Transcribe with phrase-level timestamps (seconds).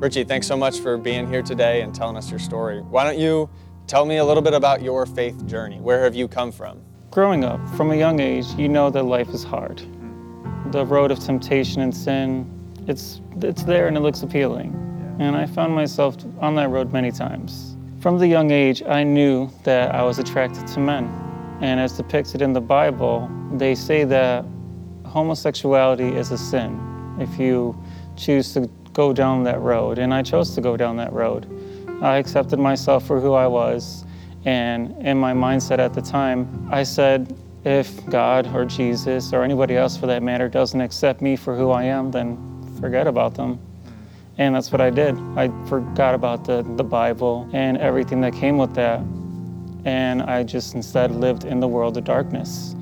[0.00, 2.80] Richie, thanks so much for being here today and telling us your story.
[2.80, 3.50] Why don't you
[3.86, 5.78] tell me a little bit about your faith journey?
[5.78, 6.80] Where have you come from?
[7.10, 9.76] Growing up, from a young age, you know that life is hard.
[9.76, 10.70] Mm-hmm.
[10.70, 12.50] The road of temptation and sin,
[12.88, 14.72] it's, it's there and it looks appealing.
[15.18, 17.76] And I found myself on that road many times.
[18.00, 21.04] From the young age, I knew that I was attracted to men.
[21.60, 24.46] And as depicted in the Bible, they say that
[25.04, 26.86] homosexuality is a sin
[27.20, 27.78] if you
[28.16, 29.98] choose to go down that road.
[29.98, 31.46] And I chose to go down that road.
[32.02, 34.04] I accepted myself for who I was.
[34.44, 39.76] And in my mindset at the time, I said, if God or Jesus or anybody
[39.76, 42.38] else for that matter doesn't accept me for who I am, then
[42.80, 43.58] forget about them.
[44.38, 45.14] And that's what I did.
[45.36, 49.00] I forgot about the, the Bible and everything that came with that.
[49.84, 52.74] And I just instead lived in the world of darkness.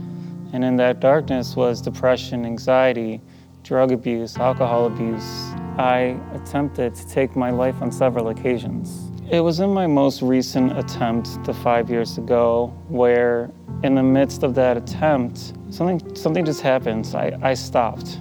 [0.52, 3.20] And in that darkness was depression, anxiety,
[3.64, 9.12] drug abuse, alcohol abuse, I attempted to take my life on several occasions.
[9.30, 13.50] It was in my most recent attempt, the five years ago, where
[13.84, 17.08] in the midst of that attempt, something, something just happened.
[17.14, 18.18] I, I stopped.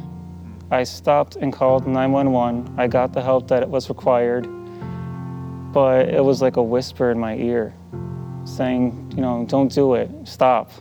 [0.70, 2.76] I stopped and called 911.
[2.78, 4.44] I got the help that it was required,
[5.74, 7.74] but it was like a whisper in my ear
[8.48, 10.72] saying, you know, don't do it, stop.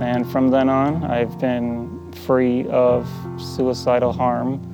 [0.00, 4.67] And from then on, I've been free of suicidal harm.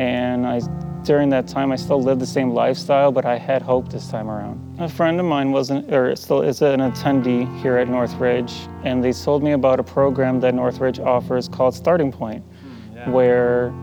[0.00, 0.60] And I
[1.04, 4.30] during that time, I still lived the same lifestyle, but I had hope this time
[4.30, 4.80] around.
[4.80, 9.04] A friend of mine was an, or still is an attendee here at Northridge, and
[9.04, 13.10] they told me about a program that Northridge offers called Starting Point, mm, yeah.
[13.10, 13.74] where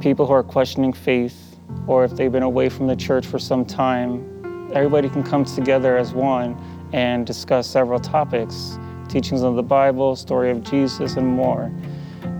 [0.00, 1.56] people who are questioning faith,
[1.86, 5.98] or if they've been away from the church for some time, everybody can come together
[5.98, 6.56] as one
[6.92, 8.78] and discuss several topics
[9.08, 11.70] teachings of the Bible, story of Jesus, and more.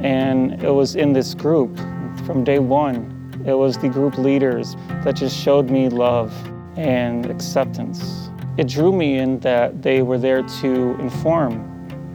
[0.00, 1.78] And it was in this group
[2.26, 6.32] from day one it was the group leaders that just showed me love
[6.76, 8.30] and acceptance.
[8.56, 11.68] It drew me in that they were there to inform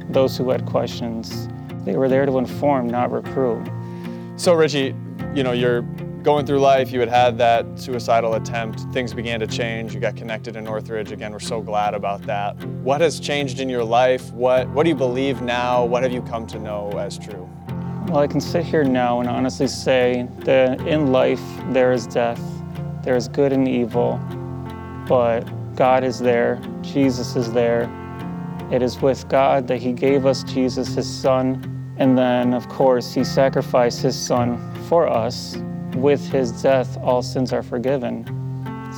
[0.10, 1.50] those who had questions.
[1.84, 3.70] They were there to inform, not recruit.
[4.38, 4.96] So, Richie,
[5.36, 5.82] you know, you're
[6.24, 10.16] going through life, you had had that suicidal attempt, things began to change, you got
[10.16, 11.12] connected to Northridge.
[11.12, 12.56] Again, we're so glad about that.
[12.84, 14.32] What has changed in your life?
[14.32, 15.84] What, what do you believe now?
[15.84, 17.50] What have you come to know as true?
[18.08, 21.42] Well, I can sit here now and honestly say that in life
[21.72, 22.42] there is death,
[23.04, 24.18] there is good and evil,
[25.10, 25.42] but
[25.76, 27.92] God is there, Jesus is there.
[28.72, 33.14] It is with God that He gave us Jesus, His Son, and then, of course,
[33.14, 35.58] He sacrificed His Son for us.
[35.96, 38.24] With His death, all sins are forgiven.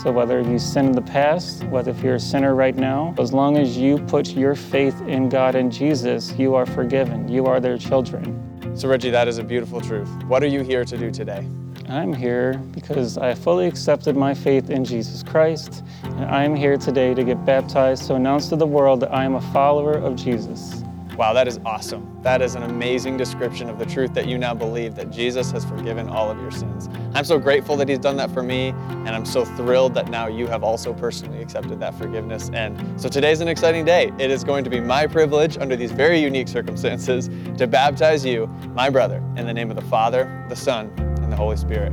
[0.04, 3.34] So, whether you sin in the past, whether if you're a sinner right now, as
[3.34, 7.28] long as you put your faith in God and Jesus, you are forgiven.
[7.28, 8.49] You are their children.
[8.80, 10.08] So, Reggie, that is a beautiful truth.
[10.24, 11.46] What are you here to do today?
[11.90, 17.14] I'm here because I fully accepted my faith in Jesus Christ, and I'm here today
[17.14, 20.82] to get baptized to announce to the world that I am a follower of Jesus.
[21.20, 22.18] Wow, that is awesome.
[22.22, 25.66] That is an amazing description of the truth that you now believe that Jesus has
[25.66, 26.88] forgiven all of your sins.
[27.14, 30.28] I'm so grateful that He's done that for me, and I'm so thrilled that now
[30.28, 32.50] you have also personally accepted that forgiveness.
[32.54, 34.14] And so today's an exciting day.
[34.18, 38.48] It is going to be my privilege, under these very unique circumstances, to baptize you,
[38.74, 40.90] my brother, in the name of the Father, the Son,
[41.22, 41.92] and the Holy Spirit.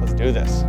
[0.00, 0.64] Let's do this.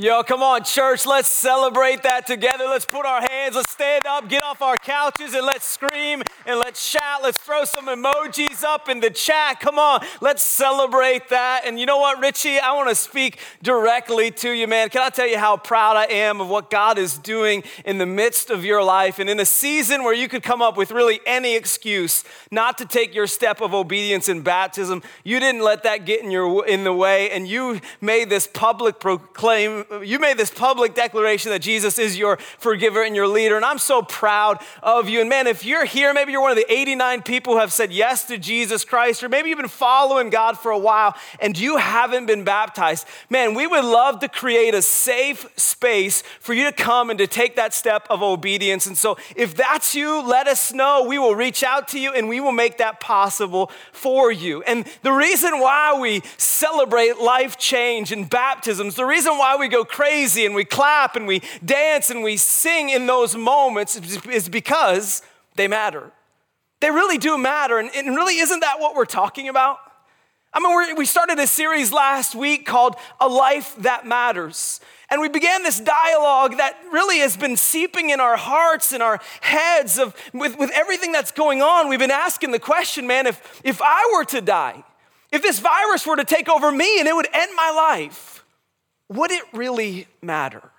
[0.00, 2.66] Yo, come on, church, let's celebrate that together.
[2.66, 6.58] Let's put our hands, let's stand up, get off our couches, and let's scream and
[6.58, 7.22] let's shout.
[7.22, 9.60] Let's throw some emojis up in the chat.
[9.60, 11.62] Come on, let's celebrate that.
[11.66, 12.58] And you know what, Richie?
[12.58, 14.88] I want to speak directly to you, man.
[14.88, 18.06] Can I tell you how proud I am of what God is doing in the
[18.06, 21.20] midst of your life and in a season where you could come up with really
[21.26, 25.02] any excuse not to take your step of obedience in baptism?
[25.24, 28.98] You didn't let that get in, your, in the way, and you made this public
[28.98, 33.56] proclaim you made this public declaration that Jesus is your forgiver and your leader.
[33.56, 34.37] And I'm so proud
[34.82, 35.20] of you.
[35.20, 37.92] And man, if you're here, maybe you're one of the 89 people who have said
[37.92, 41.76] yes to Jesus Christ, or maybe you've been following God for a while and you
[41.76, 46.72] haven't been baptized, man, we would love to create a safe space for you to
[46.72, 48.86] come and to take that step of obedience.
[48.86, 51.04] And so if that's you, let us know.
[51.08, 54.62] We will reach out to you and we will make that possible for you.
[54.62, 59.84] And the reason why we celebrate life change and baptisms, the reason why we go
[59.84, 63.96] crazy and we clap and we dance and we sing in those moments
[64.30, 65.22] is because
[65.56, 66.12] they matter.
[66.80, 67.78] They really do matter.
[67.78, 69.78] And, and really, isn't that what we're talking about?
[70.52, 74.80] I mean, we started a series last week called A Life That Matters.
[75.10, 79.20] And we began this dialogue that really has been seeping in our hearts and our
[79.40, 81.88] heads of, with, with everything that's going on.
[81.88, 84.84] We've been asking the question, man, if, if I were to die,
[85.30, 88.44] if this virus were to take over me and it would end my life,
[89.08, 90.70] would it really matter?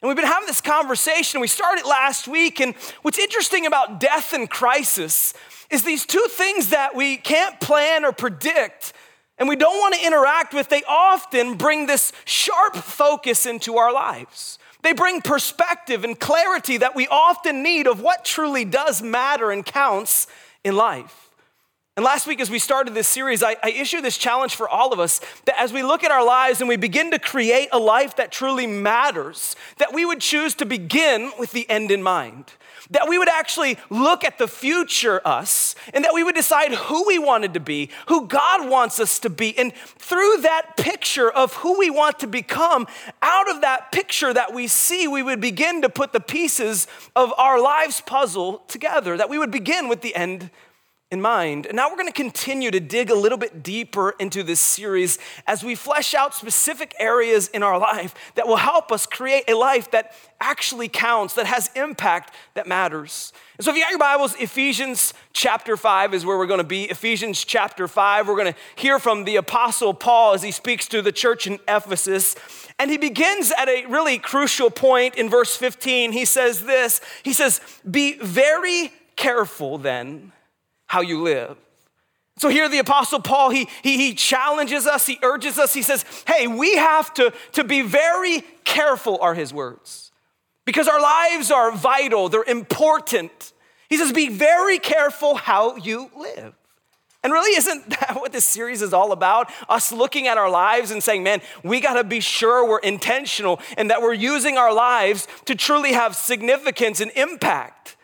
[0.00, 1.40] And we've been having this conversation.
[1.40, 2.60] We started last week.
[2.60, 5.34] And what's interesting about death and crisis
[5.70, 8.92] is these two things that we can't plan or predict
[9.38, 13.92] and we don't want to interact with, they often bring this sharp focus into our
[13.92, 14.58] lives.
[14.82, 19.64] They bring perspective and clarity that we often need of what truly does matter and
[19.64, 20.26] counts
[20.64, 21.27] in life.
[21.98, 24.92] And last week, as we started this series, I, I issued this challenge for all
[24.92, 27.78] of us that as we look at our lives and we begin to create a
[27.80, 32.52] life that truly matters, that we would choose to begin with the end in mind.
[32.92, 37.04] That we would actually look at the future us and that we would decide who
[37.04, 39.58] we wanted to be, who God wants us to be.
[39.58, 42.86] And through that picture of who we want to become,
[43.22, 46.86] out of that picture that we see, we would begin to put the pieces
[47.16, 50.50] of our lives puzzle together, that we would begin with the end
[51.10, 51.64] in mind.
[51.64, 55.18] And now we're going to continue to dig a little bit deeper into this series
[55.46, 59.54] as we flesh out specific areas in our life that will help us create a
[59.54, 63.32] life that actually counts, that has impact, that matters.
[63.56, 66.64] And so if you got your Bibles, Ephesians chapter 5 is where we're going to
[66.64, 66.84] be.
[66.84, 71.00] Ephesians chapter 5, we're going to hear from the Apostle Paul as he speaks to
[71.00, 72.36] the church in Ephesus.
[72.78, 76.12] And he begins at a really crucial point in verse 15.
[76.12, 80.32] He says this He says, Be very careful then
[80.88, 81.56] how you live.
[82.38, 86.04] So here the apostle Paul, he, he, he challenges us, he urges us, he says,
[86.26, 90.12] hey, we have to, to be very careful are his words.
[90.64, 93.52] Because our lives are vital, they're important.
[93.88, 96.54] He says, be very careful how you live.
[97.24, 99.50] And really, isn't that what this series is all about?
[99.68, 103.90] Us looking at our lives and saying, man, we gotta be sure we're intentional and
[103.90, 107.96] that we're using our lives to truly have significance and impact.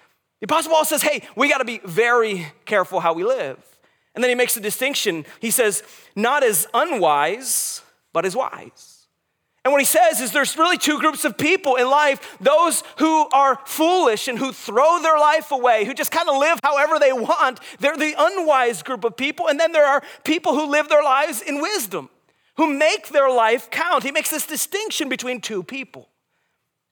[0.44, 3.56] The Apostle Paul says, hey, we got to be very careful how we live.
[4.14, 5.24] And then he makes a distinction.
[5.40, 5.82] He says,
[6.14, 7.80] not as unwise,
[8.12, 9.06] but as wise.
[9.64, 13.26] And what he says is there's really two groups of people in life those who
[13.30, 17.14] are foolish and who throw their life away, who just kind of live however they
[17.14, 17.58] want.
[17.80, 19.48] They're the unwise group of people.
[19.48, 22.10] And then there are people who live their lives in wisdom,
[22.58, 24.04] who make their life count.
[24.04, 26.10] He makes this distinction between two people.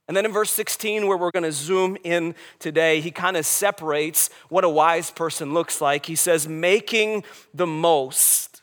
[0.09, 3.47] And then in verse 16, where we're going to zoom in today, he kind of
[3.47, 6.07] separates what a wise person looks like.
[6.07, 8.63] He says, making the most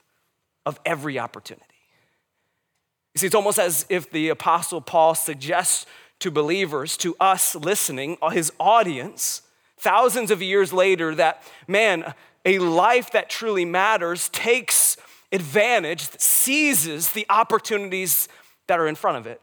[0.65, 1.65] of every opportunity.
[3.15, 5.85] You see, it's almost as if the Apostle Paul suggests
[6.19, 9.41] to believers, to us listening, uh, his audience,
[9.77, 12.13] thousands of years later, that man,
[12.45, 14.97] a life that truly matters takes
[15.31, 18.27] advantage, seizes the opportunities
[18.67, 19.41] that are in front of it.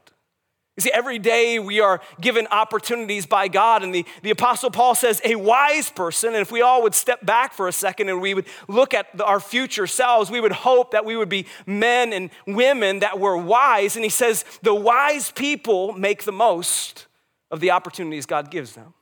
[0.77, 4.95] You see, every day we are given opportunities by God, and the, the Apostle Paul
[4.95, 8.21] says, a wise person, and if we all would step back for a second and
[8.21, 11.47] we would look at the, our future selves, we would hope that we would be
[11.65, 13.97] men and women that were wise.
[13.97, 17.07] And he says, the wise people make the most
[17.51, 18.93] of the opportunities God gives them.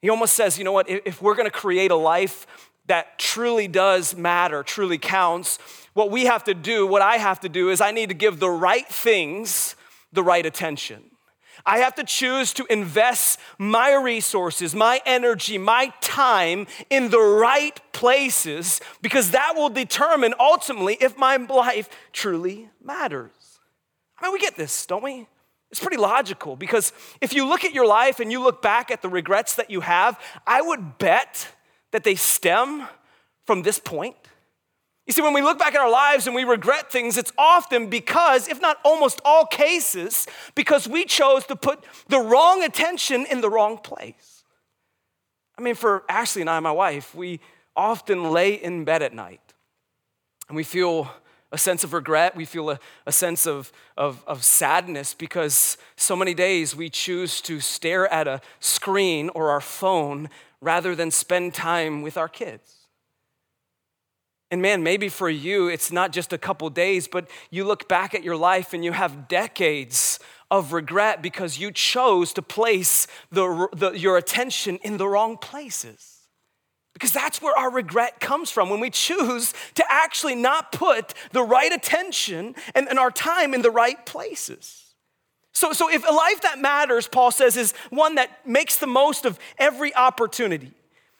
[0.00, 2.46] He almost says, you know what, if we're gonna create a life
[2.86, 5.58] that truly does matter, truly counts,
[5.94, 8.38] what we have to do, what I have to do, is I need to give
[8.38, 9.74] the right things
[10.12, 11.04] the right attention.
[11.64, 17.78] I have to choose to invest my resources, my energy, my time in the right
[17.92, 23.60] places because that will determine ultimately if my life truly matters.
[24.18, 25.26] I mean, we get this, don't we?
[25.70, 29.02] It's pretty logical because if you look at your life and you look back at
[29.02, 31.48] the regrets that you have, I would bet
[31.92, 32.86] that they stem
[33.46, 34.16] from this point.
[35.06, 37.88] You see, when we look back at our lives and we regret things, it's often
[37.88, 43.40] because, if not almost all cases, because we chose to put the wrong attention in
[43.40, 44.44] the wrong place.
[45.58, 47.40] I mean, for Ashley and I, my wife, we
[47.74, 49.40] often lay in bed at night
[50.48, 51.10] and we feel
[51.50, 52.36] a sense of regret.
[52.36, 57.40] We feel a, a sense of, of, of sadness because so many days we choose
[57.42, 60.30] to stare at a screen or our phone
[60.60, 62.81] rather than spend time with our kids.
[64.52, 68.14] And man, maybe for you, it's not just a couple days, but you look back
[68.14, 73.66] at your life and you have decades of regret because you chose to place the,
[73.72, 76.18] the, your attention in the wrong places.
[76.92, 81.42] Because that's where our regret comes from when we choose to actually not put the
[81.42, 84.94] right attention and, and our time in the right places.
[85.54, 89.24] So, so, if a life that matters, Paul says, is one that makes the most
[89.24, 90.72] of every opportunity,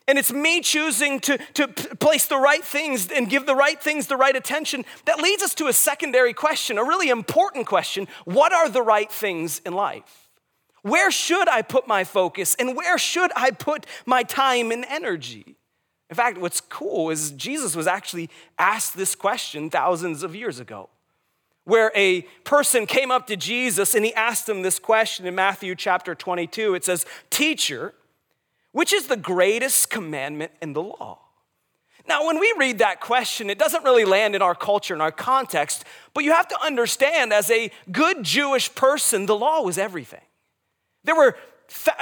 [0.08, 4.06] and it's me choosing to, to place the right things and give the right things
[4.06, 4.84] the right attention.
[5.04, 8.08] That leads us to a secondary question, a really important question.
[8.24, 10.28] What are the right things in life?
[10.82, 15.56] Where should I put my focus and where should I put my time and energy?
[16.10, 18.28] In fact, what's cool is Jesus was actually
[18.58, 20.90] asked this question thousands of years ago,
[21.64, 25.74] where a person came up to Jesus and he asked him this question in Matthew
[25.74, 26.74] chapter 22.
[26.74, 27.94] It says, Teacher,
[28.72, 31.18] which is the greatest commandment in the law?
[32.08, 35.12] Now, when we read that question, it doesn't really land in our culture, in our
[35.12, 40.22] context, but you have to understand as a good Jewish person, the law was everything.
[41.04, 41.36] There were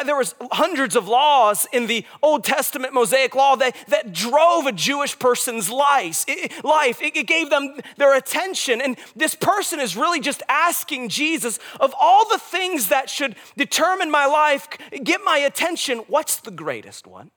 [0.04, 4.72] there was hundreds of laws in the Old Testament Mosaic law that, that drove a
[4.72, 6.24] Jewish person's life.
[6.28, 7.00] It, life.
[7.02, 8.80] It, it gave them their attention.
[8.80, 14.10] And this person is really just asking Jesus, of all the things that should determine
[14.10, 14.68] my life,
[15.02, 17.30] get my attention, what's the greatest one?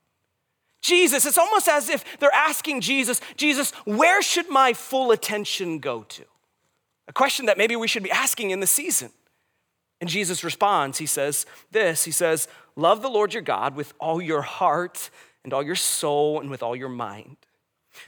[0.81, 6.03] Jesus, it's almost as if they're asking Jesus, Jesus, where should my full attention go
[6.03, 6.23] to?
[7.07, 9.11] A question that maybe we should be asking in the season.
[10.01, 14.21] And Jesus responds, He says this He says, Love the Lord your God with all
[14.21, 15.09] your heart
[15.43, 17.37] and all your soul and with all your mind.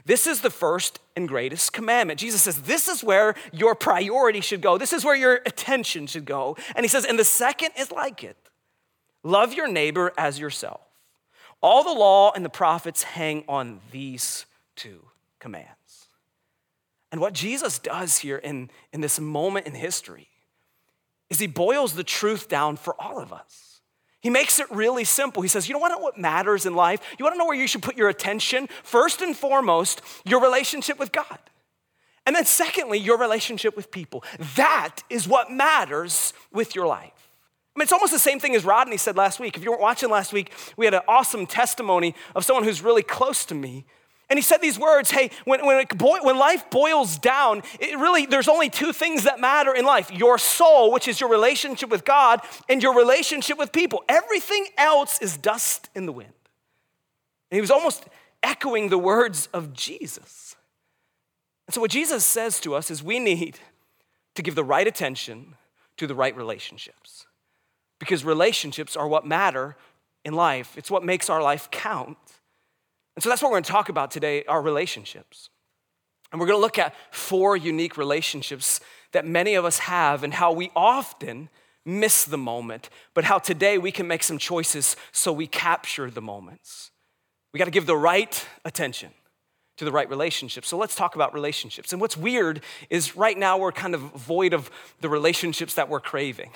[0.06, 2.20] This is the first and greatest commandment.
[2.20, 4.78] Jesus says, This is where your priority should go.
[4.78, 6.58] This is where your attention should go.
[6.76, 8.38] And he says, And the second is like it
[9.24, 10.82] love your neighbor as yourself.
[11.62, 15.06] All the law and the prophets hang on these two
[15.40, 15.70] commands.
[17.12, 20.28] And what Jesus does here in, in this moment in history
[21.30, 23.82] is he boils the truth down for all of us.
[24.22, 25.44] He makes it really simple.
[25.44, 27.00] He says, You want to know what matters in life?
[27.20, 28.68] You want to know where you should put your attention?
[28.82, 31.38] First and foremost, your relationship with God.
[32.26, 34.24] And then, secondly, your relationship with people.
[34.56, 37.12] That is what matters with your life.
[37.76, 39.58] I mean, it's almost the same thing as Rodney said last week.
[39.58, 43.04] If you weren't watching last week, we had an awesome testimony of someone who's really
[43.04, 43.86] close to me
[44.30, 48.26] and he said these words hey, when, when, boi- when life boils down, it really,
[48.26, 52.06] there's only two things that matter in life your soul, which is your relationship with
[52.06, 54.04] God, and your relationship with people.
[54.10, 56.34] Everything else is dust in the wind.
[57.52, 58.06] And he was almost
[58.42, 60.56] echoing the words of Jesus.
[61.68, 63.60] And so, what Jesus says to us is we need
[64.36, 65.56] to give the right attention
[65.98, 67.26] to the right relationships.
[68.00, 69.78] Because relationships are what matter
[70.24, 72.18] in life, it's what makes our life count.
[73.16, 75.50] And so that's what we're going to talk about today our relationships.
[76.32, 78.80] And we're going to look at four unique relationships
[79.14, 81.50] that many of us have and how we often
[81.86, 86.22] miss the moment, but how today we can make some choices so we capture the
[86.22, 86.92] moments.
[87.54, 89.12] We got to give the right attention
[89.78, 90.68] to the right relationships.
[90.68, 91.92] So let's talk about relationships.
[91.92, 96.00] And what's weird is right now we're kind of void of the relationships that we're
[96.00, 96.52] craving.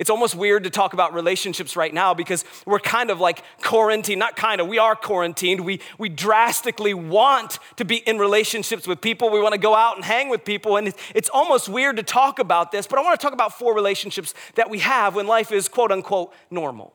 [0.00, 4.18] It's almost weird to talk about relationships right now because we're kind of like quarantined,
[4.18, 5.60] not kind of, we are quarantined.
[5.60, 9.28] We, we drastically want to be in relationships with people.
[9.28, 10.78] We want to go out and hang with people.
[10.78, 13.74] And it's almost weird to talk about this, but I want to talk about four
[13.74, 16.94] relationships that we have when life is quote unquote normal.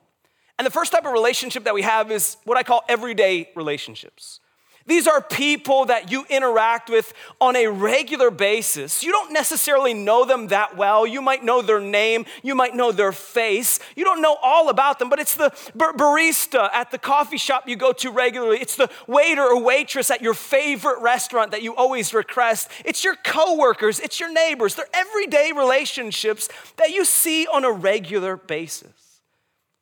[0.58, 4.40] And the first type of relationship that we have is what I call everyday relationships.
[4.88, 7.12] These are people that you interact with
[7.42, 9.04] on a regular basis.
[9.04, 11.08] You don't necessarily know them that well.
[11.08, 13.80] You might know their name, you might know their face.
[13.96, 17.76] You don't know all about them, but it's the barista at the coffee shop you
[17.76, 18.60] go to regularly.
[18.60, 22.70] It's the waiter or waitress at your favorite restaurant that you always request.
[22.84, 24.76] It's your coworkers, it's your neighbors.
[24.76, 29.22] They're everyday relationships that you see on a regular basis.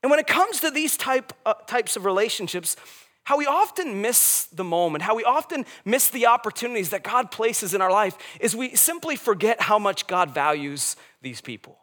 [0.01, 2.75] And when it comes to these type, uh, types of relationships,
[3.23, 7.73] how we often miss the moment, how we often miss the opportunities that God places
[7.73, 11.77] in our life is we simply forget how much God values these people.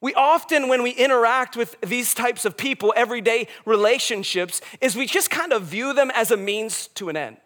[0.00, 5.30] We often, when we interact with these types of people, everyday relationships, is we just
[5.30, 7.36] kind of view them as a means to an end.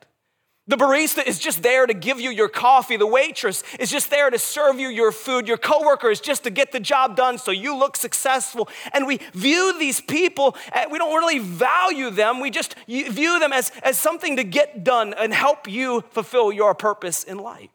[0.67, 2.97] The barista is just there to give you your coffee.
[2.97, 5.47] The waitress is just there to serve you your food.
[5.47, 8.71] Your coworker is just to get the job done so you look successful.
[8.95, 12.41] And we view these people, eh, we don't really value them.
[12.41, 16.75] We just view them as, as something to get done and help you fulfill your
[16.75, 17.69] purpose in life.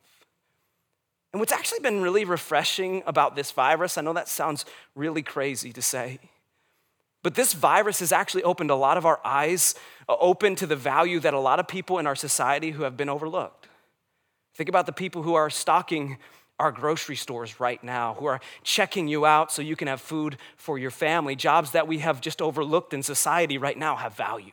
[1.32, 4.66] And what's actually been really refreshing about this virus, I know that sounds
[4.96, 6.18] really crazy to say,
[7.24, 9.76] but this virus has actually opened a lot of our eyes
[10.08, 12.96] uh, open to the value that a lot of people in our society who have
[12.96, 13.68] been overlooked.
[14.56, 16.18] Think about the people who are stocking
[16.60, 20.38] our grocery stores right now, who are checking you out so you can have food
[20.58, 21.36] for your family.
[21.36, 24.52] Jobs that we have just overlooked in society right now have value.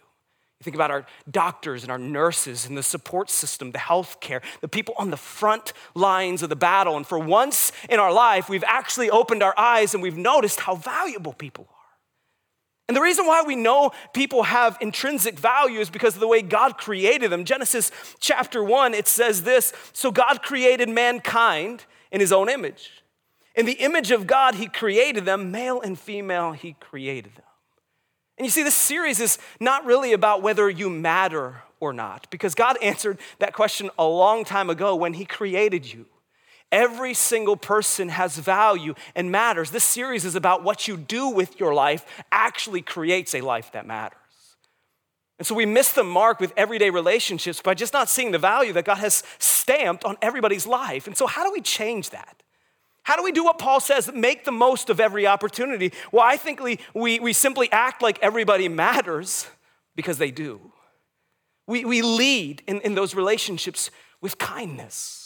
[0.61, 4.41] You think about our doctors and our nurses and the support system, the health care,
[4.61, 6.97] the people on the front lines of the battle.
[6.97, 10.77] And for once in our life, we've actually opened our eyes and we've noticed how
[10.77, 11.76] valuable people are.
[12.89, 16.41] And the reason why we know people have intrinsic value is because of the way
[16.41, 17.45] God created them.
[17.45, 17.91] Genesis
[18.21, 23.03] chapter 1, it says this So God created mankind in his own image.
[23.57, 27.45] In the image of God, he created them, male and female, he created them.
[28.39, 32.55] And you see, this series is not really about whether you matter or not, because
[32.55, 36.07] God answered that question a long time ago when he created you.
[36.77, 39.71] Every single person has value and matters.
[39.71, 43.87] This series is about what you do with your life actually creates a life that
[43.87, 44.19] matters.
[45.39, 48.75] And so we miss the mark with everyday relationships by just not seeing the value
[48.75, 51.07] that God has stamped on everybody's life.
[51.07, 52.43] And so, how do we change that?
[53.05, 55.95] How do we do what Paul says, make the most of every opportunity?
[56.13, 59.47] Well, I think we, we, we simply act like everybody matters
[59.95, 60.61] because they do.
[61.67, 63.91] We, we lead in, in those relationships
[64.21, 65.26] with kindness.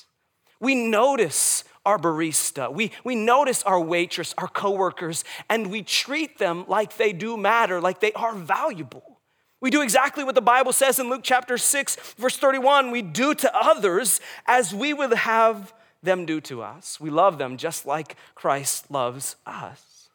[0.61, 6.67] We notice our barista, we, we notice our waitress, our coworkers, and we treat them
[6.69, 9.21] like they do matter, like they are valuable.
[9.61, 12.91] We do exactly what the Bible says in Luke chapter 6, verse 31.
[12.91, 16.99] We do to others as we would have them do to us.
[16.99, 20.09] We love them just like Christ loves us.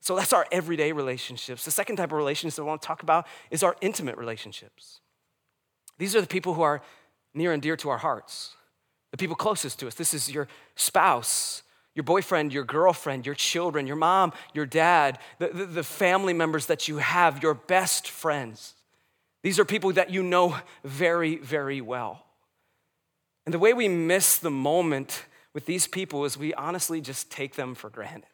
[0.00, 1.64] So that's our everyday relationships.
[1.64, 5.00] The second type of relationships I want to talk about is our intimate relationships.
[5.98, 6.82] These are the people who are
[7.34, 8.56] near and dear to our hearts,
[9.12, 9.94] the people closest to us.
[9.94, 11.62] This is your spouse,
[11.94, 16.66] your boyfriend, your girlfriend, your children, your mom, your dad, the, the, the, family members
[16.66, 18.74] that you have, your best friends.
[19.42, 22.24] These are people that you know very, very well.
[23.44, 27.54] And the way we miss the moment with these people is we honestly just take
[27.54, 28.24] them for granted.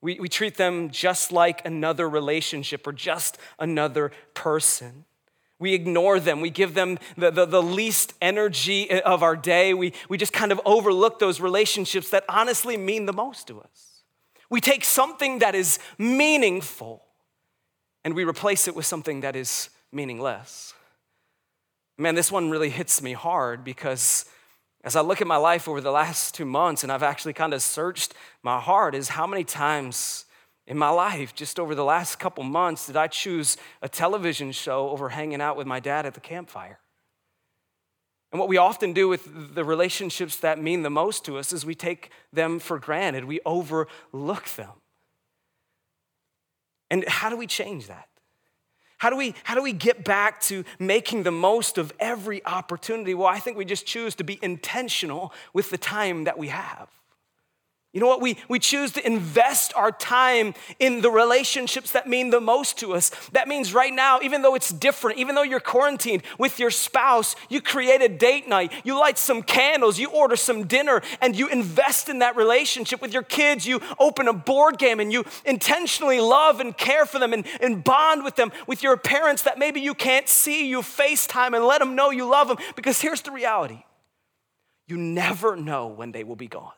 [0.00, 5.06] We, we treat them just like another relationship or just another person.
[5.58, 6.40] We ignore them.
[6.40, 9.72] We give them the, the, the, least energy of our day.
[9.72, 14.02] We, we just kind of overlook those relationships that honestly mean the most to us.
[14.50, 17.02] We take something that is meaningful
[18.04, 20.74] and we replace it with something that is meaningless.
[21.98, 24.26] Man, this one really hits me hard because
[24.84, 27.54] as I look at my life over the last two months and I've actually kind
[27.54, 30.25] of searched my heart, is how many times
[30.66, 34.88] in my life, just over the last couple months, did I choose a television show
[34.90, 36.78] over hanging out with my dad at the campfire?
[38.32, 41.64] And what we often do with the relationships that mean the most to us is
[41.64, 44.72] we take them for granted, we overlook them.
[46.90, 48.08] And how do we change that?
[48.98, 53.14] How do, we, how do we get back to making the most of every opportunity?
[53.14, 56.88] Well, I think we just choose to be intentional with the time that we have.
[57.96, 58.20] You know what?
[58.20, 62.92] We, we choose to invest our time in the relationships that mean the most to
[62.92, 63.10] us.
[63.32, 67.36] That means right now, even though it's different, even though you're quarantined with your spouse,
[67.48, 71.48] you create a date night, you light some candles, you order some dinner, and you
[71.48, 73.66] invest in that relationship with your kids.
[73.66, 77.82] You open a board game and you intentionally love and care for them and, and
[77.82, 78.52] bond with them.
[78.66, 82.28] With your parents that maybe you can't see, you FaceTime and let them know you
[82.28, 82.58] love them.
[82.74, 83.84] Because here's the reality
[84.86, 86.72] you never know when they will be gone.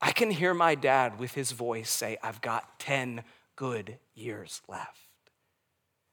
[0.00, 3.24] I can hear my dad with his voice say, I've got 10
[3.56, 5.08] good years left.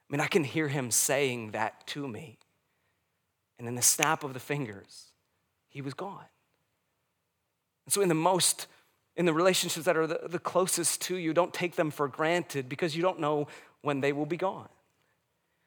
[0.10, 2.38] I mean, I can hear him saying that to me.
[3.60, 5.12] And in the snap of the fingers,
[5.70, 6.26] he was gone.
[7.86, 8.68] And so, in the most,
[9.16, 12.70] in the relationships that are the, the closest to you, don't take them for granted
[12.70, 13.48] because you don't know
[13.82, 14.70] when they will be gone.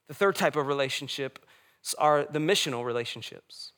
[0.09, 3.73] The third type of relationships are the missional relationships.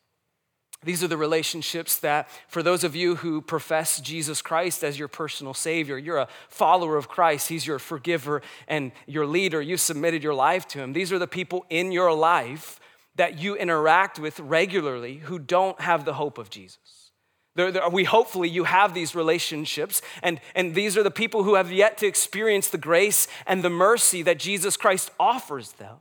[0.85, 5.09] These are the relationships that, for those of you who profess Jesus Christ as your
[5.09, 10.23] personal Savior, you're a follower of Christ, He's your forgiver and your leader, you submitted
[10.23, 10.93] your life to Him.
[10.93, 12.79] These are the people in your life
[13.17, 17.11] that you interact with regularly who don't have the hope of Jesus.
[17.57, 21.57] They're, they're, we hopefully you have these relationships, and, and these are the people who
[21.57, 25.97] have yet to experience the grace and the mercy that Jesus Christ offers them.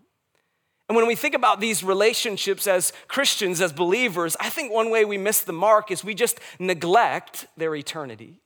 [0.89, 5.03] And when we think about these relationships as Christians, as believers, I think one way
[5.03, 8.39] we miss the mark is we just neglect their eternity.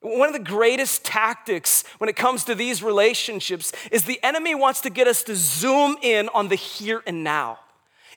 [0.00, 4.80] One of the greatest tactics when it comes to these relationships is the enemy wants
[4.82, 7.60] to get us to zoom in on the here and now.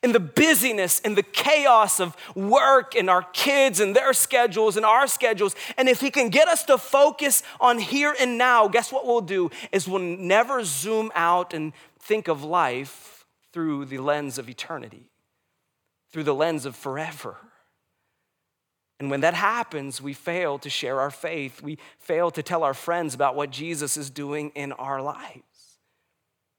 [0.04, 4.86] in the busyness and the chaos of work and our kids and their schedules and
[4.86, 5.56] our schedules.
[5.76, 9.22] And if He can get us to focus on here and now, guess what we'll
[9.22, 13.17] do is we'll never zoom out and think of life
[13.58, 15.10] through the lens of eternity,
[16.12, 17.38] through the lens of forever.
[19.00, 21.64] And when that happens, we fail to share our faith.
[21.64, 25.80] We fail to tell our friends about what Jesus is doing in our lives.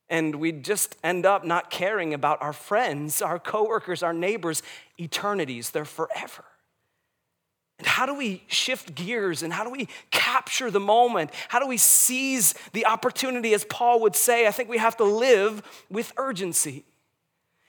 [0.09, 4.65] And we just end up not caring about our friends, our coworkers, our neighbors,
[4.99, 5.71] eternities.
[5.71, 6.47] They're forever.
[7.79, 11.31] And how do we shift gears and how do we capture the moment?
[11.49, 14.47] How do we seize the opportunity, as Paul would say?
[14.47, 16.85] I think we have to live with urgency.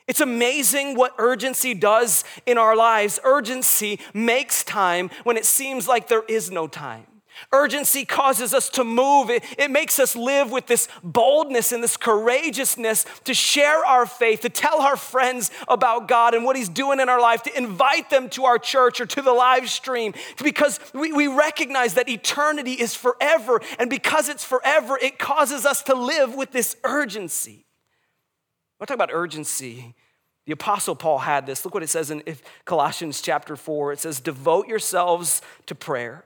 [0.08, 3.20] It's amazing what urgency does in our lives.
[3.24, 7.06] Urgency makes time when it seems like there is no time.
[7.52, 9.30] Urgency causes us to move.
[9.30, 14.42] It, it, makes us live with this boldness and this courageousness to share our faith,
[14.42, 18.10] to tell our friends about God and what He's doing in our life, to invite
[18.10, 22.74] them to our church or to the live stream, because we, we recognize that eternity
[22.74, 23.62] is forever.
[23.78, 27.66] And because it's forever, it causes us to live with this urgency.
[28.82, 29.96] I talk about urgency.
[30.46, 31.64] The Apostle Paul had this.
[31.64, 32.24] Look what it says in
[32.66, 33.94] Colossians chapter 4.
[33.94, 36.26] It says, Devote yourselves to prayer,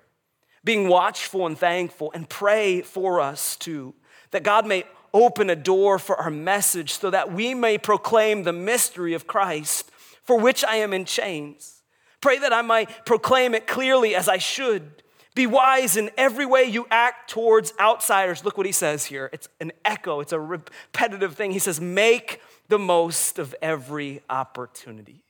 [0.64, 3.94] being watchful and thankful, and pray for us too,
[4.32, 8.54] that God may open a door for our message so that we may proclaim the
[8.54, 9.92] mystery of Christ,
[10.24, 11.82] for which I am in chains.
[12.22, 15.04] Pray that I might proclaim it clearly as I should.
[15.36, 18.46] Be wise in every way you act towards outsiders.
[18.46, 19.30] Look what he says here.
[19.34, 21.52] It's an echo, it's a repetitive thing.
[21.52, 25.23] He says, Make the most of every opportunity.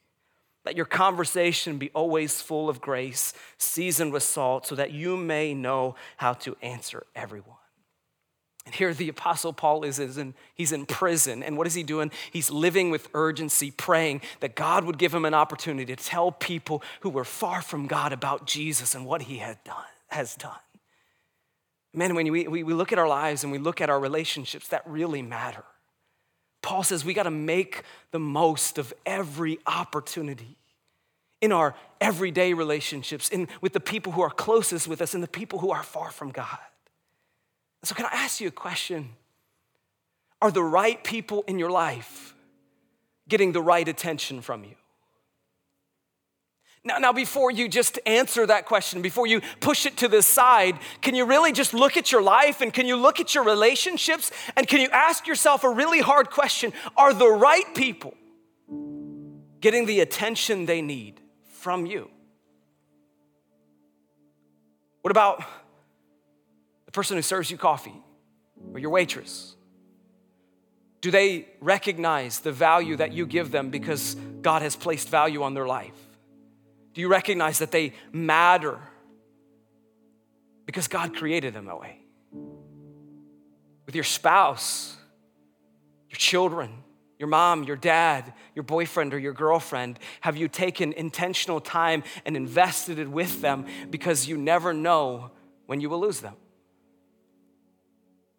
[0.65, 5.53] Let your conversation be always full of grace, seasoned with salt, so that you may
[5.53, 7.57] know how to answer everyone.
[8.65, 11.43] And here the apostle Paul is, is in, he's in prison.
[11.43, 12.11] And what is he doing?
[12.31, 16.81] He's living with urgency, praying that God would give him an opportunity to tell people
[17.01, 20.51] who were far from God about Jesus and what he had done, has done.
[21.93, 24.81] Man, when we, we look at our lives and we look at our relationships, that
[24.87, 25.63] really matter.
[26.63, 30.57] Paul says we got to make the most of every opportunity
[31.41, 35.27] in our everyday relationships, in, with the people who are closest with us, and the
[35.27, 36.57] people who are far from God.
[37.83, 39.09] So, can I ask you a question?
[40.41, 42.33] Are the right people in your life
[43.27, 44.75] getting the right attention from you?
[46.85, 50.77] Now, now, before you just answer that question, before you push it to the side,
[51.01, 54.31] can you really just look at your life and can you look at your relationships
[54.57, 56.73] and can you ask yourself a really hard question?
[56.97, 58.13] Are the right people
[59.61, 61.21] getting the attention they need
[61.53, 62.09] from you?
[65.03, 65.41] What about
[66.85, 67.95] the person who serves you coffee
[68.73, 69.55] or your waitress?
[70.99, 75.53] Do they recognize the value that you give them because God has placed value on
[75.53, 76.02] their life?
[76.93, 78.79] Do you recognize that they matter?
[80.65, 81.99] Because God created them that way.
[83.85, 84.95] With your spouse,
[86.09, 86.83] your children,
[87.19, 92.37] your mom, your dad, your boyfriend, or your girlfriend, have you taken intentional time and
[92.37, 95.31] invested it with them because you never know
[95.65, 96.35] when you will lose them?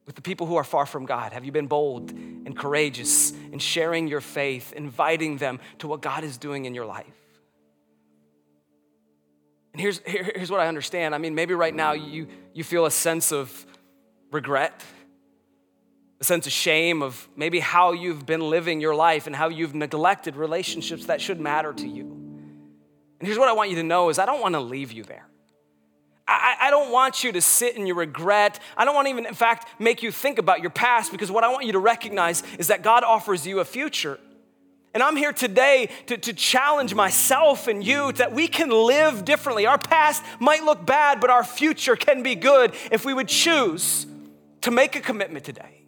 [0.07, 3.59] With the people who are far from God, have you been bold and courageous in
[3.59, 7.24] sharing your faith, inviting them to what God is doing in your life?
[9.75, 11.17] And here's, here, here's what I understand.
[11.17, 13.67] I mean, maybe right now you, you feel a sense of
[14.31, 14.85] regret,
[16.21, 19.75] a sense of shame of maybe how you've been living your life and how you've
[19.75, 22.05] neglected relationships that should matter to you.
[22.05, 25.03] And here's what I want you to know is I don't want to leave you
[25.03, 25.27] there.
[26.29, 28.61] I, I don't want you to sit in your regret.
[28.77, 31.43] I don't want to even, in fact, make you think about your past because what
[31.43, 34.21] I want you to recognize is that God offers you a future
[34.95, 39.67] and I'm here today to, to challenge myself and you that we can live differently.
[39.67, 44.07] Our past might look bad, but our future can be good if we would choose
[44.61, 45.83] to make a commitment today.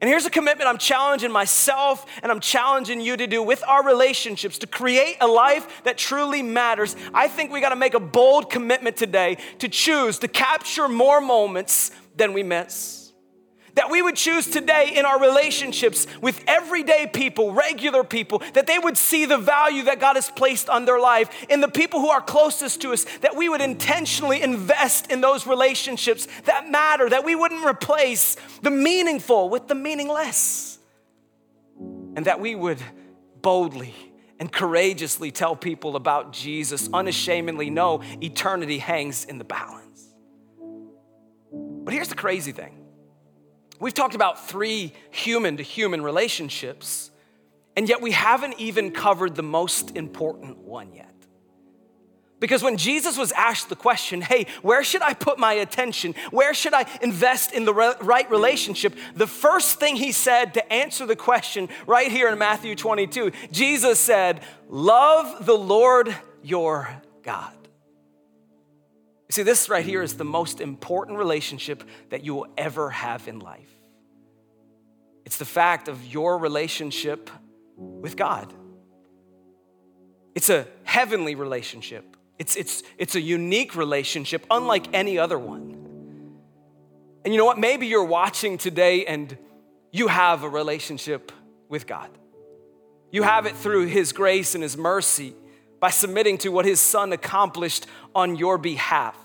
[0.00, 3.84] And here's a commitment I'm challenging myself and I'm challenging you to do with our
[3.84, 6.96] relationships to create a life that truly matters.
[7.12, 11.20] I think we got to make a bold commitment today to choose to capture more
[11.20, 12.97] moments than we miss
[13.78, 18.76] that we would choose today in our relationships with everyday people, regular people, that they
[18.76, 22.08] would see the value that God has placed on their life, in the people who
[22.08, 27.24] are closest to us, that we would intentionally invest in those relationships that matter, that
[27.24, 30.80] we wouldn't replace the meaningful with the meaningless,
[31.78, 32.82] and that we would
[33.42, 33.94] boldly
[34.40, 40.08] and courageously tell people about Jesus, unashamedly know eternity hangs in the balance.
[41.52, 42.77] But here's the crazy thing
[43.80, 47.10] We've talked about three human to human relationships.
[47.76, 51.14] And yet we haven't even covered the most important one yet.
[52.40, 56.14] Because when Jesus was asked the question, hey, where should I put my attention?
[56.30, 58.94] Where should I invest in the right relationship?
[59.14, 63.98] The first thing he said to answer the question, right here in Matthew 22, Jesus
[63.98, 66.88] said, Love the Lord your
[67.22, 67.57] God.
[69.30, 73.40] See, this right here is the most important relationship that you will ever have in
[73.40, 73.68] life.
[75.26, 77.30] It's the fact of your relationship
[77.76, 78.52] with God.
[80.34, 82.16] It's a heavenly relationship.
[82.38, 85.74] It's, it's, it's a unique relationship, unlike any other one.
[87.24, 87.58] And you know what?
[87.58, 89.36] Maybe you're watching today and
[89.92, 91.32] you have a relationship
[91.68, 92.08] with God.
[93.10, 95.34] You have it through His grace and His mercy
[95.80, 99.16] by submitting to what His Son accomplished on your behalf.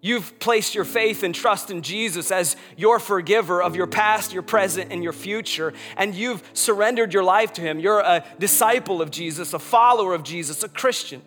[0.00, 4.42] You've placed your faith and trust in Jesus as your forgiver of your past, your
[4.42, 7.80] present, and your future, and you've surrendered your life to Him.
[7.80, 11.20] You're a disciple of Jesus, a follower of Jesus, a Christian.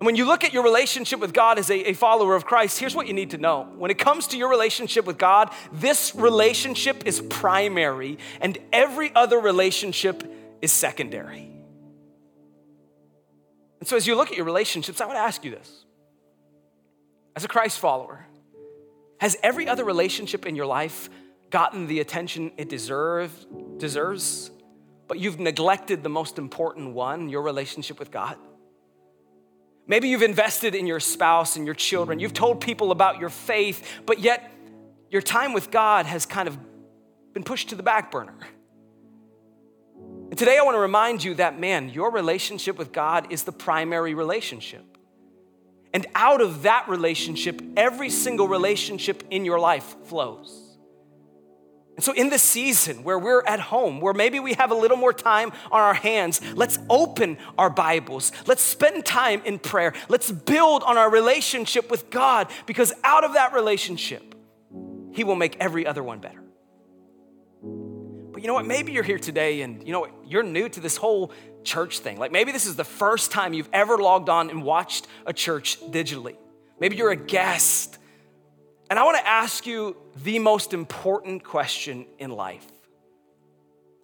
[0.00, 2.80] And when you look at your relationship with God as a, a, follower of Christ,
[2.80, 3.68] here's what you need to know.
[3.76, 9.38] When it comes to your relationship with God, this relationship is primary, and every other
[9.38, 10.24] relationship
[10.62, 11.49] is secondary.
[13.80, 15.84] And so, as you look at your relationships, I would ask you this
[17.34, 18.26] as a Christ follower,
[19.18, 21.08] has every other relationship in your life
[21.50, 23.32] gotten the attention it deserve,
[23.78, 24.50] deserves,
[25.08, 28.36] but you've neglected the most important one, your relationship with God?
[29.86, 32.20] Maybe you've invested in your spouse and your children.
[32.20, 34.52] You've told people about your faith, but yet
[35.10, 36.56] your time with God has kind of
[37.32, 38.36] been pushed to the back burner.
[40.36, 44.14] Today I want to remind you that, man, your relationship with God is the primary
[44.14, 44.84] relationship.
[45.92, 50.70] And out of that relationship, every single relationship in your life flows.
[51.96, 54.96] And so, in this season where we're at home, where maybe we have a little
[54.96, 58.30] more time on our hands, let's open our Bibles.
[58.46, 59.92] Let's spend time in prayer.
[60.08, 64.34] Let's build on our relationship with God because out of that relationship,
[65.12, 66.39] He will make every other one better.
[68.40, 68.64] But you know what?
[68.64, 70.08] Maybe you're here today and you know?
[70.24, 71.30] You're new to this whole
[71.62, 72.18] church thing.
[72.18, 75.78] Like maybe this is the first time you've ever logged on and watched a church
[75.90, 76.36] digitally.
[76.80, 77.98] Maybe you're a guest
[78.88, 82.66] and I want to ask you the most important question in life.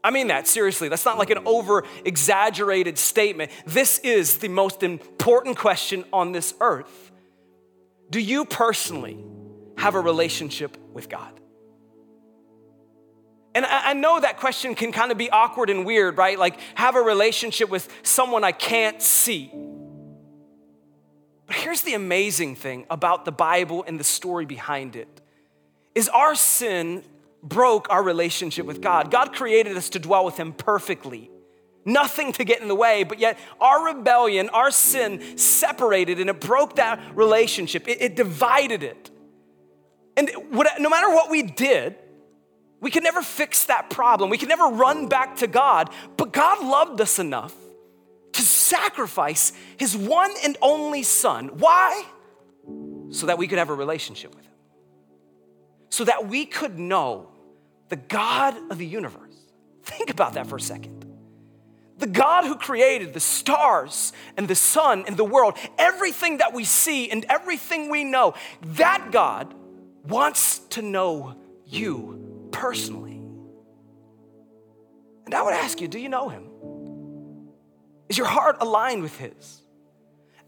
[0.05, 0.91] I mean that seriously.
[0.91, 3.51] That's not like an over exaggerated statement.
[3.67, 7.11] This is the most important question on this earth.
[8.11, 9.17] Do you personally
[9.79, 11.41] have a relationship with God?
[13.57, 16.39] And I know that question can kind of be awkward and weird, right?
[16.39, 19.51] Like, have a relationship with someone I can't see.
[21.47, 25.23] But here's the amazing thing about the Bible and the story behind it
[25.95, 27.03] is our sin
[27.43, 29.11] broke our relationship with God.
[29.11, 31.31] God created us to dwell with him perfectly.
[31.87, 36.43] Nothing to get in the way, but yet our rebellion, our sin separated and it
[36.43, 37.89] broke that relationship.
[37.89, 39.11] It, it divided it.
[40.15, 40.31] And
[40.79, 41.97] no matter what we did,
[42.81, 44.31] we could never fix that problem.
[44.31, 45.91] We could never run back to God.
[46.17, 47.55] But God loved us enough
[48.33, 51.49] to sacrifice his one and only son.
[51.59, 52.05] Why?
[53.11, 54.53] So that we could have a relationship with him.
[55.89, 57.29] So that we could know
[57.89, 59.23] the God of the universe.
[59.83, 61.05] Think about that for a second.
[61.99, 66.65] The God who created the stars and the sun and the world, everything that we
[66.65, 69.55] see and everything we know, that God
[70.05, 72.26] wants to know you
[72.57, 73.21] personally.
[75.27, 76.45] And I would ask you, do you know him?
[78.09, 79.63] Is your heart aligned with His?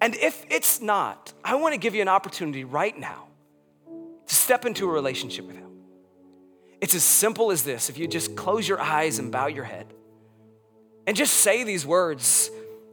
[0.00, 3.26] And if it's not, I want to give you an opportunity right now
[4.26, 5.70] to step into a relationship with Him.
[6.80, 9.92] It's as simple as this if you just close your eyes and bow your head
[11.06, 12.50] and just say these words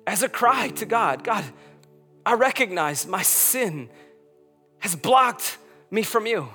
[0.07, 1.45] as a cry to God God,
[2.25, 3.89] I recognize my sin
[4.79, 5.57] has blocked
[5.91, 6.49] me from you.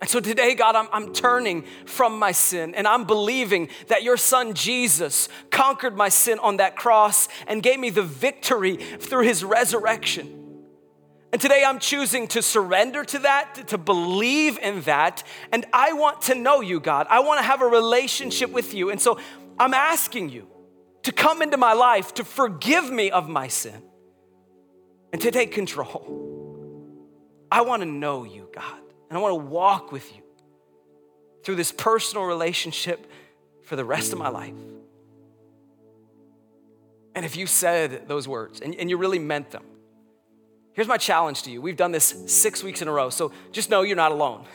[0.00, 4.16] And so today, God, I'm, I'm, turning from my sin and I'm believing that your
[4.16, 9.42] son Jesus conquered my sin on that cross and gave me the victory through his
[9.42, 10.38] resurrection.
[11.32, 15.24] And today I'm choosing to surrender to that, to believe in that.
[15.52, 17.06] And I want to know you, God.
[17.10, 18.90] I want to have a relationship with you.
[18.90, 19.18] And so
[19.58, 20.46] I'm asking you
[21.02, 23.82] to come into my life, to forgive me of my sin,
[25.12, 26.24] and to take control.
[27.50, 28.87] I want to know you, God.
[29.08, 30.22] And I want to walk with you
[31.42, 33.10] through this personal relationship
[33.62, 34.54] for the rest of my life.
[37.14, 39.64] And if you said those words and, and you really meant them,
[40.72, 41.60] here's my challenge to you.
[41.60, 44.44] We've done this six weeks in a row, so just know you're not alone.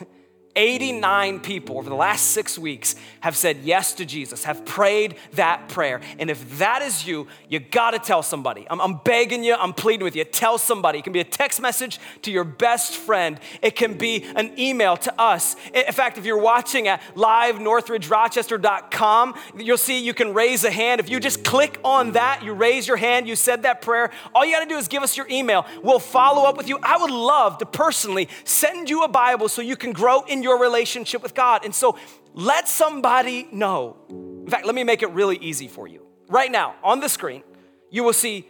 [0.56, 5.68] 89 people over the last six weeks have said yes to Jesus, have prayed that
[5.68, 6.00] prayer.
[6.18, 8.64] And if that is you, you gotta tell somebody.
[8.70, 10.22] I'm, I'm, begging you, I'm pleading with you.
[10.24, 11.00] Tell somebody.
[11.00, 14.96] It can be a text message to your best friend, it can be an email
[14.98, 15.56] to us.
[15.72, 21.00] In fact, if you're watching at live.northridgerochester.com, you'll see you can raise a hand.
[21.00, 24.44] If you just click on that, you raise your hand, you said that prayer, all
[24.44, 25.66] you gotta do is give us your email.
[25.82, 26.78] We'll follow up with you.
[26.82, 30.60] I would love to personally send you a Bible so you can grow in your
[30.60, 31.64] relationship with God.
[31.64, 31.98] And so
[32.34, 33.96] let somebody know.
[34.08, 36.06] In fact, let me make it really easy for you.
[36.28, 37.42] Right now, on the screen,
[37.90, 38.46] you will see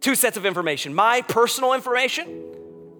[0.00, 2.44] two sets of information my personal information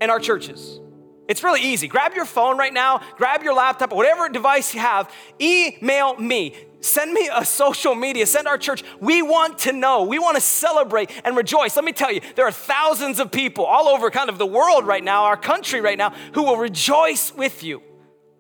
[0.01, 0.81] and our churches.
[1.29, 1.89] It's really easy.
[1.89, 6.55] Grab your phone right now, grab your laptop, whatever device you have, email me.
[6.81, 8.85] Send me a social media, send our church.
[9.01, 10.05] We want to know.
[10.05, 11.75] We want to celebrate and rejoice.
[11.75, 14.87] Let me tell you, there are thousands of people all over kind of the world
[14.87, 17.83] right now, our country right now, who will rejoice with you.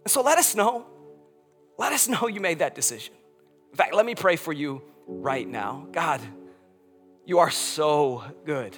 [0.06, 0.86] And so let us know.
[1.78, 3.12] Let us know you made that decision.
[3.72, 5.88] In fact, let me pray for you right now.
[5.90, 6.20] God,
[7.24, 8.76] you are so good.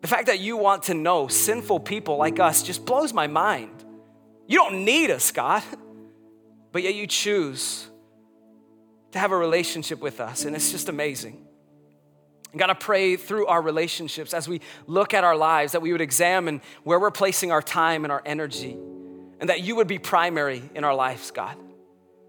[0.00, 3.84] The fact that you want to know sinful people like us just blows my mind.
[4.46, 5.64] You don't need us, God,
[6.70, 7.88] but yet you choose
[9.10, 11.44] to have a relationship with us, and it's just amazing.
[12.52, 15.90] And God, I pray through our relationships as we look at our lives that we
[15.90, 18.78] would examine where we're placing our time and our energy
[19.40, 21.56] and that you would be primary in our lives, God.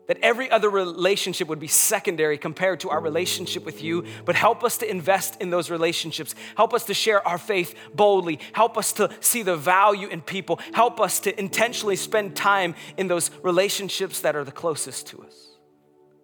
[0.08, 4.64] That every other relationship would be secondary compared to our relationship with you, but help
[4.64, 6.34] us to invest in those relationships.
[6.58, 8.40] Help us to share our faith boldly.
[8.54, 10.60] Help us to see the value in people.
[10.74, 15.50] Help us to intentionally spend time in those relationships that are the closest to us.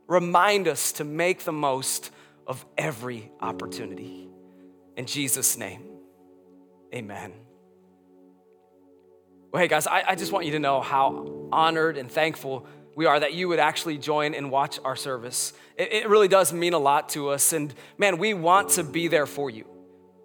[0.08, 2.10] Remind us to make the most
[2.48, 4.30] of every opportunity.
[4.96, 5.84] In Jesus' name,
[6.94, 7.45] amen.
[9.56, 13.06] Well, hey guys, I, I, just want you to know how honored and thankful we
[13.06, 15.54] are that you would actually join and watch our service.
[15.78, 17.54] It, it really does mean a lot to us.
[17.54, 19.66] And man, we want to be there for you.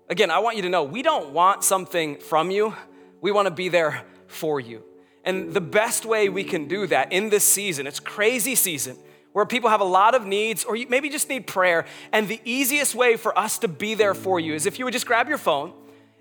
[0.08, 2.74] Again, I want you to know we don't want something from you,
[3.20, 4.82] we want to be there for you.
[5.24, 8.96] And the best way we can do that in this season, it's crazy season
[9.30, 11.86] where people have a lot of needs or maybe just need prayer.
[12.10, 14.92] And the easiest way for us to be there for you is if you would
[14.92, 15.72] just grab your phone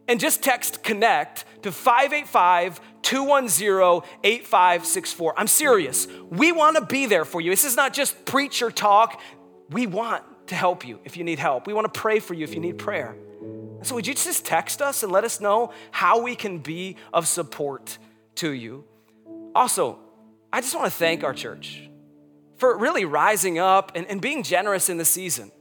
[0.10, 5.34] and just text connect to 585 210 8564.
[5.38, 6.08] I'm serious.
[6.30, 7.52] We want to be there for you.
[7.52, 9.22] This is not just preacher talk.
[9.69, 11.67] We want to help you if you need help.
[11.67, 13.15] We want to pray for you if you need prayer.
[13.84, 17.28] So, would you just text us and let us know how we can be of
[17.28, 17.98] support
[18.36, 18.84] to you?
[19.56, 20.00] Also,
[20.52, 21.88] I just want to thank our church
[22.58, 25.52] for really rising up and, and being generous in the season.